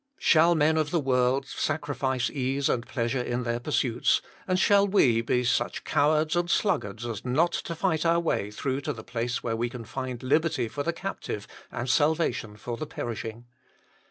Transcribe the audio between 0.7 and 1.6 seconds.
of the world